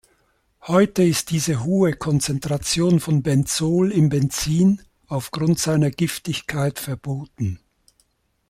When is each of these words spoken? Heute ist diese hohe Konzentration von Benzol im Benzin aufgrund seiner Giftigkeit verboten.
Heute 0.63 1.03
ist 1.03 1.29
diese 1.29 1.63
hohe 1.63 1.91
Konzentration 1.93 2.99
von 2.99 3.21
Benzol 3.21 3.91
im 3.91 4.09
Benzin 4.09 4.81
aufgrund 5.05 5.59
seiner 5.59 5.91
Giftigkeit 5.91 6.79
verboten. 6.79 7.59